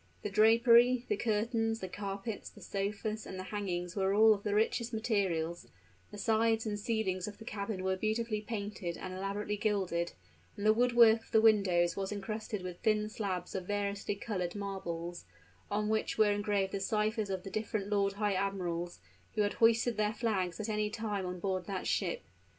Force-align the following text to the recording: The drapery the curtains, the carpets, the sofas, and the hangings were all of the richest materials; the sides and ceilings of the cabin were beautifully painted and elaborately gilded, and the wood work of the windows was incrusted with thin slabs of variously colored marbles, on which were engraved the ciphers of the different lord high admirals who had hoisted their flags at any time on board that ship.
The 0.23 0.31
drapery 0.31 1.05
the 1.09 1.15
curtains, 1.15 1.79
the 1.79 1.87
carpets, 1.87 2.49
the 2.49 2.59
sofas, 2.59 3.27
and 3.27 3.37
the 3.37 3.43
hangings 3.43 3.95
were 3.95 4.15
all 4.15 4.33
of 4.33 4.41
the 4.41 4.55
richest 4.55 4.91
materials; 4.93 5.67
the 6.09 6.17
sides 6.17 6.65
and 6.65 6.79
ceilings 6.79 7.27
of 7.27 7.37
the 7.37 7.45
cabin 7.45 7.83
were 7.83 7.95
beautifully 7.95 8.41
painted 8.41 8.97
and 8.97 9.13
elaborately 9.13 9.57
gilded, 9.57 10.13
and 10.57 10.65
the 10.65 10.73
wood 10.73 10.95
work 10.95 11.25
of 11.25 11.29
the 11.31 11.39
windows 11.39 11.95
was 11.95 12.11
incrusted 12.11 12.63
with 12.63 12.79
thin 12.79 13.09
slabs 13.09 13.53
of 13.53 13.67
variously 13.67 14.15
colored 14.15 14.55
marbles, 14.55 15.25
on 15.69 15.87
which 15.87 16.17
were 16.17 16.31
engraved 16.31 16.71
the 16.71 16.79
ciphers 16.79 17.29
of 17.29 17.43
the 17.43 17.51
different 17.51 17.87
lord 17.91 18.13
high 18.13 18.33
admirals 18.33 18.97
who 19.35 19.43
had 19.43 19.53
hoisted 19.61 19.97
their 19.97 20.15
flags 20.15 20.59
at 20.59 20.67
any 20.67 20.89
time 20.89 21.27
on 21.27 21.39
board 21.39 21.67
that 21.67 21.85
ship. 21.85 22.23